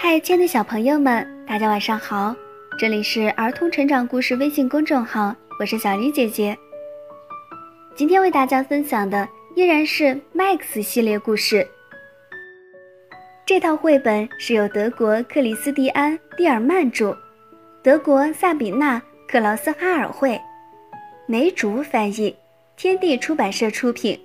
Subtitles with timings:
[0.00, 2.32] 嗨，亲爱的小朋友们，大家晚上好！
[2.78, 6.56] 这里是儿童成长故事微信公众号，我是小丽姐姐。
[7.96, 11.66] 今天为大家分享的依然是 Max 系列故事。
[13.44, 17.16] 这套绘本是由德国克里斯蒂安·蒂尔曼著，
[17.82, 20.40] 德国萨比娜·克劳斯哈尔绘，
[21.26, 22.36] 梅竹翻译，
[22.76, 24.16] 天地出版社出品。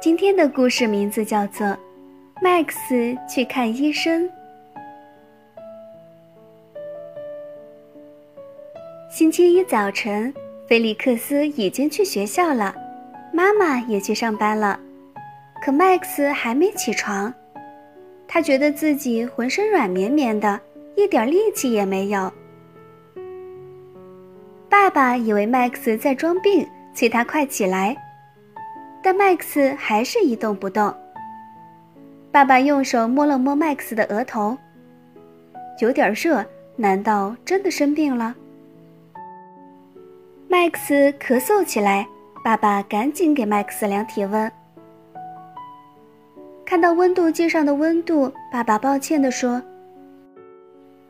[0.00, 1.78] 今天的故事名字叫做。
[2.42, 4.28] Max 去看医生。
[9.08, 10.34] 星期一早晨，
[10.66, 12.74] 菲利克斯已经去学校了，
[13.32, 14.80] 妈妈也去上班了，
[15.64, 17.32] 可 Max 还没起床。
[18.26, 20.60] 他觉得自己浑身软绵绵的，
[20.96, 22.32] 一点力气也没有。
[24.68, 27.96] 爸爸以为 Max 在装病，催他快起来，
[29.00, 30.92] 但 Max 还是一动不动。
[32.32, 34.56] 爸爸用手摸了摸麦克斯的额头，
[35.80, 36.42] 有点热，
[36.76, 38.34] 难道真的生病了
[40.48, 42.08] 麦克斯咳嗽起来，
[42.42, 44.50] 爸爸赶紧给麦克斯量体温。
[46.64, 49.62] 看到温度计上的温度，爸爸抱歉地说：“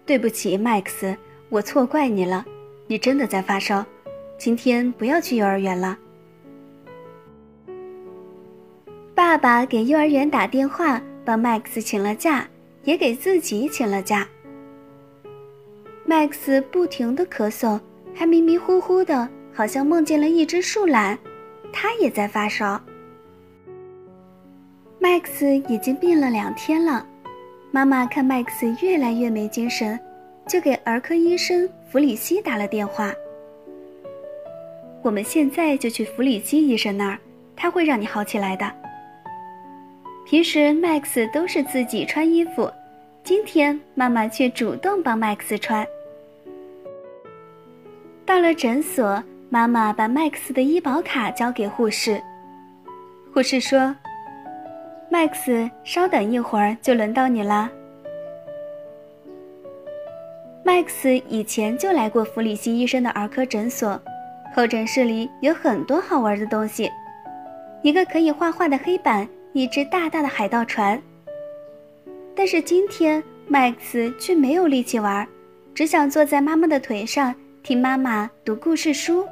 [0.05, 1.17] 对不起麦克斯
[1.51, 2.45] 我错怪你了，
[2.89, 3.87] 你真的在发烧，
[4.37, 5.97] 今天不要去幼儿园了。”
[9.15, 11.01] 爸爸给幼儿园打电话。
[11.25, 12.47] 帮 Max 请了假，
[12.85, 14.29] 也给自己请了假。
[16.07, 17.81] Max 不停的咳嗽，
[18.15, 21.19] 还迷迷糊糊的，好像梦见了一只树懒，
[21.73, 22.81] 他也在发烧。
[25.01, 27.07] Max 已经病了两天了，
[27.71, 29.99] 妈妈看 Max 越来越没精神，
[30.47, 33.13] 就给儿科医生弗里希打了电话。
[35.03, 37.19] 我们现在就去弗里希医生那儿，
[37.57, 38.82] 他会让你好起来的。
[40.25, 42.71] 平时 Max 都是自己穿衣服，
[43.23, 45.87] 今天妈妈却主动帮 Max 穿。
[48.25, 52.23] 到了诊所，妈妈把 Max 的医保卡交给护士。
[53.35, 53.95] 护士说
[55.11, 57.71] ：“Max，稍等一会儿就轮到你啦。”
[60.65, 64.01] Max 以前就来过弗里希医生的儿科诊所，
[64.55, 66.91] 候诊室里有很多好玩的东西，
[67.83, 69.29] 一个可以画画的黑板。
[69.53, 71.01] 一只大大的海盗船。
[72.35, 75.29] 但是今天，Max 却没有力气玩，
[75.75, 79.27] 只想坐在妈妈的腿上听妈妈读故事书。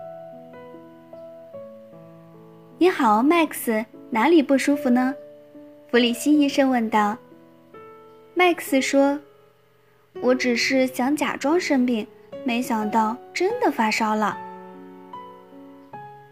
[2.76, 5.14] 你好，Max，哪里不舒服呢？
[5.90, 7.16] 弗里希医生问道。
[8.36, 9.18] Max 说
[10.20, 12.06] ：“我只是想假装生病，
[12.44, 14.36] 没想到真的发烧了。”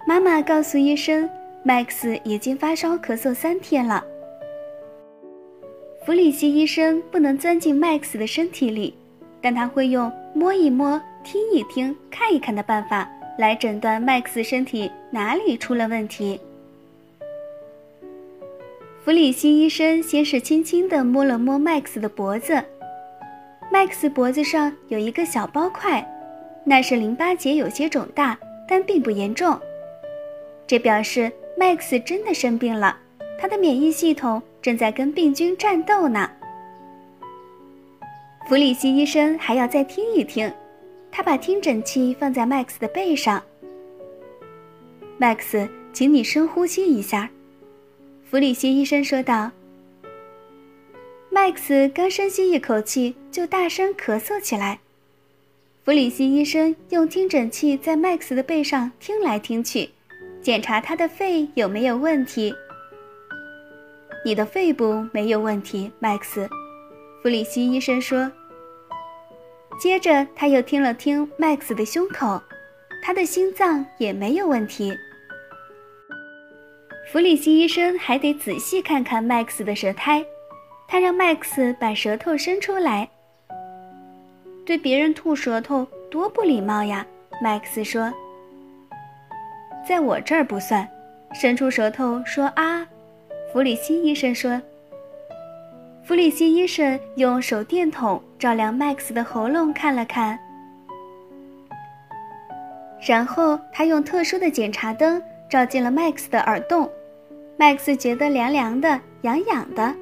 [0.07, 1.29] 妈妈告诉医生。
[1.69, 4.03] Max 已经发烧咳嗽三天了。
[6.03, 8.95] 弗里希医生不能钻进 Max 的身体里，
[9.43, 16.41] 但他会用摸一摸、听一听、看一看的办法来诊断 Max 身体哪里出了问题。
[19.05, 22.65] 弗里希医生先是轻轻地摸了摸 Max 的脖子
[23.71, 26.03] ，Max 脖子上有一个小包块，
[26.65, 29.61] 那是淋巴结有些肿大，但并不严重，
[30.67, 31.31] 这表示。
[31.59, 32.97] Max 真的生病了，
[33.37, 36.31] 他的免疫系统正在跟病菌战斗呢。
[38.49, 40.53] 弗里希医生还要再听一听，
[41.11, 43.43] 他把听诊器放在 Max 的背上。
[45.19, 47.29] Max，请你深呼吸一下，
[48.31, 49.51] 弗里希医生说道。
[51.33, 54.79] Max 刚深吸一口气，就大声咳嗽起来。
[55.85, 59.91] 弗里希医生用听诊器在 Max 的背上听来听去。
[60.41, 62.55] 检查他的肺有没有问题。
[64.25, 66.49] 你的肺部没有问题，Max，
[67.23, 68.31] 弗里希医生说。
[69.81, 72.43] 接着他又听了听 Max 的胸口，
[73.03, 74.93] 他的心脏也没有问题。
[77.13, 80.25] 弗里希医生还得仔细看看 Max 的舌苔，
[80.89, 83.09] 他让 Max 把舌头伸出来。
[84.67, 87.07] 对别人吐舌头多不礼貌呀
[87.43, 88.13] ，Max 说。
[89.89, 90.87] 在我这儿不算，
[91.33, 92.87] 伸出舌头说啊，
[93.51, 94.61] 弗里希医生说。
[96.05, 100.39] 弗里希医生用手电筒照亮 Max 的喉咙看了看，
[103.01, 106.91] 然后他用特殊的检查灯照进了 Max 的耳洞
[107.59, 109.95] ，Max 觉得凉凉的、痒痒的。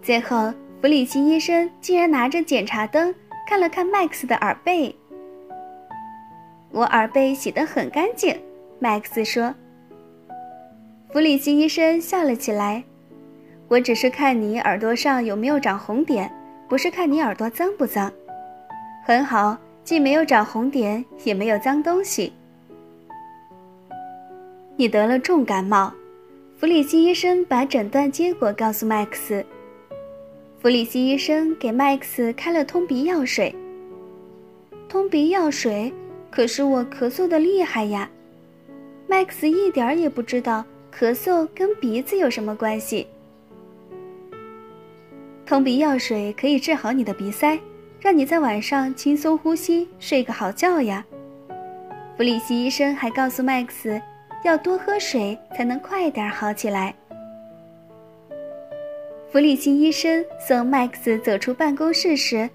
[0.00, 0.50] 最后，
[0.80, 3.14] 弗里希医生竟然拿着检查灯
[3.46, 4.96] 看了看 Max 的耳背。
[6.78, 8.32] 我耳背洗得很干净
[8.80, 9.52] ，Max 说。
[11.10, 12.84] 弗里希医生笑了起来。
[13.66, 16.32] 我只是看你耳朵上有没有长红点，
[16.68, 18.12] 不是看你耳朵脏不脏。
[19.04, 22.32] 很好，既没有长红点，也没有脏东西。
[24.76, 25.92] 你得了重感冒。
[26.58, 29.44] 弗里希医生把诊断结果告诉麦克斯。
[30.60, 33.52] 弗里希医生给麦克斯开了通鼻药水。
[34.88, 35.92] 通鼻药水，
[36.30, 38.08] 可是我咳嗽的厉害呀。
[39.06, 43.06] 麦克斯一点儿也不知道咳嗽跟鼻子有什么关系。
[45.46, 47.58] 通鼻药水可以治好你的鼻塞，
[48.00, 51.04] 让你在晚上轻松呼吸，睡个好觉呀。
[52.16, 54.00] 弗里希医生还告诉麦克斯。
[54.44, 56.94] 要多喝水才能快点好起来。
[59.32, 62.48] 弗里希医生送麦克斯走出办公室时，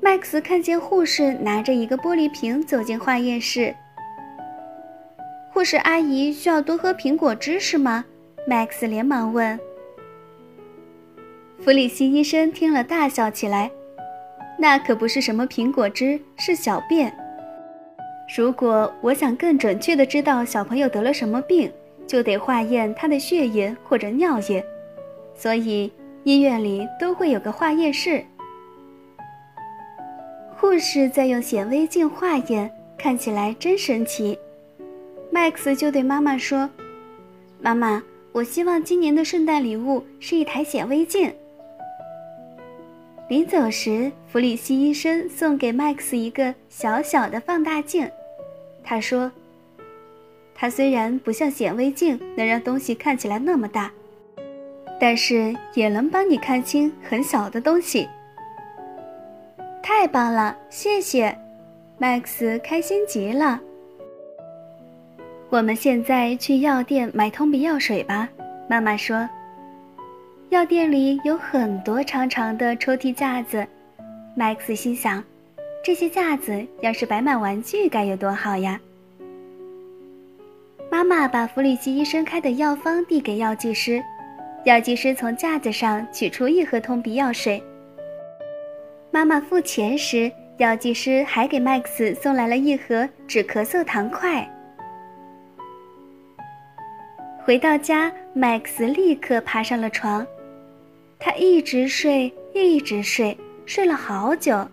[0.00, 3.74] 麦克斯看见护士拿着一个玻璃瓶走进化验室。
[5.52, 8.04] 护士阿姨需要多喝苹果汁是吗？
[8.46, 9.58] 麦克斯连忙问。
[11.58, 13.70] 弗里希医生听了大笑起来
[14.58, 17.12] ：“那可不是什么苹果汁，是小便。”
[18.36, 21.72] 如果我想更准确地知道小朋友得了什么病，
[22.06, 24.64] 就得化验他的血液或者尿液，
[25.34, 25.90] 所以
[26.24, 28.22] 医院里都会有个化验室。
[30.58, 34.38] 护士在用显微镜化验，看起来真神奇。
[35.30, 36.68] 麦克斯就对妈妈说
[37.60, 41.32] ：“妈妈，我希望今年的圣诞礼物是一台显微镜。”
[43.28, 48.10] 临走时，弗里希医生送给麦克斯一个小小的放大镜。
[48.82, 49.30] 他说
[50.54, 53.92] ：“它虽然不像显微镜能让东西看起来那么大，
[54.98, 58.08] 但是也能帮你看清很小的东西。”
[59.88, 61.38] 太棒了，谢谢，
[61.96, 63.60] 麦克斯开心极了。
[65.48, 68.28] 我们现在去药店买通鼻药水吧，
[68.68, 69.28] 妈妈说。
[70.48, 73.64] 药店里有很多长长的抽屉架子，
[74.34, 75.22] 麦克斯心想，
[75.84, 78.80] 这些架子要是摆满玩具该有多好呀！
[80.90, 84.02] 妈妈把弗里希医生开的药方递给药剂师，
[84.64, 87.62] 药剂师从架子上取出一盒通鼻药水。
[89.16, 94.46] 妈妈付钱时，药剂师还给麦克斯送来了一盒止咳嗽糖块。
[97.42, 100.26] 回到家，麦克斯立刻爬上了床。
[101.18, 103.34] 他一直睡，一直睡，
[103.64, 104.68] 睡了好久。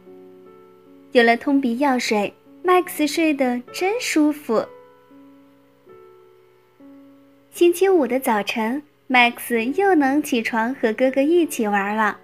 [1.13, 4.61] 有了通鼻药水，麦克斯睡得真舒服。
[7.49, 12.19] 星期五的早晨，麦克斯又能起床和哥哥一起玩了。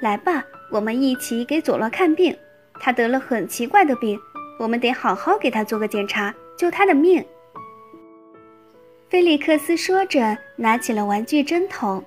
[0.00, 2.36] 来吧，我们一起给佐罗看病。
[2.80, 4.18] 他得了很奇怪的病，
[4.58, 7.24] 我们得好好给他做个检查，救他的命。
[9.08, 12.04] 菲利克斯说着，拿起了玩具针筒。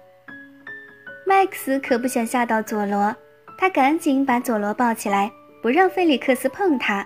[1.26, 3.14] 麦克斯可不想吓到佐罗，
[3.58, 5.32] 他赶紧把佐罗抱起来，
[5.62, 7.06] 不让菲利克斯碰他。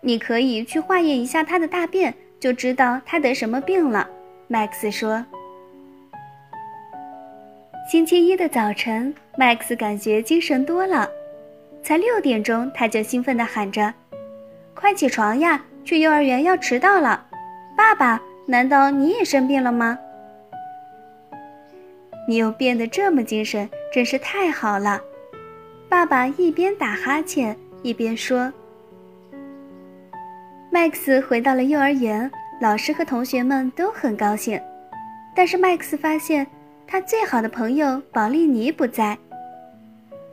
[0.00, 4.08] 你可以去化验一下他的大便，就知道他得什么病了。
[4.48, 5.22] 麦克斯说。
[7.88, 11.08] 星期一的早晨，麦克斯感觉精神多了，
[11.84, 13.94] 才六点钟，他就兴奋地喊着
[14.74, 17.24] ：“快起床呀，去幼儿园要迟到了！”
[17.78, 19.96] 爸爸，难道你也生病了吗？
[22.26, 25.00] 你又变得这么精神，真是太好了。
[25.88, 28.52] 爸爸一边打哈欠一边说。
[30.72, 32.28] 麦克斯回到了幼儿园，
[32.60, 34.60] 老师和同学们都很高兴，
[35.36, 36.44] 但是麦克斯发现
[36.86, 39.18] 他最好的朋友保利尼不在。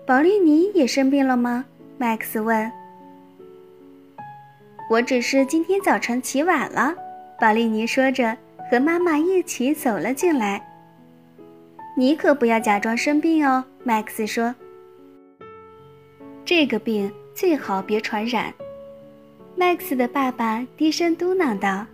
[0.05, 1.65] 保利尼也生病了吗？
[1.97, 2.71] 麦克斯问。
[4.89, 6.93] 我只是今天早晨起晚了，
[7.39, 8.37] 保利尼说着，
[8.69, 10.61] 和妈妈一起走了进来。
[11.97, 14.53] 你可不要假装生病哦，麦克斯说。
[16.45, 18.53] 这个病最好别传染，
[19.55, 21.85] 麦克斯的爸爸低声嘟囔道。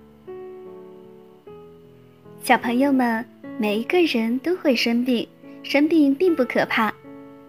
[2.43, 3.23] 小朋友们，
[3.61, 5.27] 每一个人都会生病，
[5.63, 6.93] 生病并不可怕，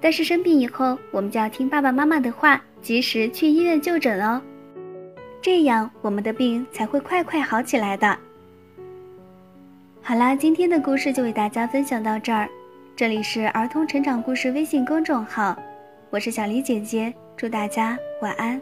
[0.00, 4.42] 但是生病以后，我们就要听爸爸妈妈的话，及时去医院就诊哦，
[5.40, 8.18] 这样我们的病才会快快好起来的。
[10.02, 12.48] 好啦，今天的故事就为大家分享到这儿。
[12.96, 15.56] 这里是儿童成长故事微信公众号，
[16.10, 18.60] 我是小黎姐姐，祝大家晚安。